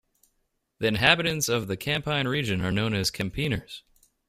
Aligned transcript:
The 0.79 0.87
inhabitants 0.87 1.47
of 1.47 1.67
the 1.67 1.77
Campine 1.77 2.27
region 2.27 2.61
are 2.61 2.71
known 2.71 2.95
as 2.95 3.11
"Kempenaars". 3.11 3.83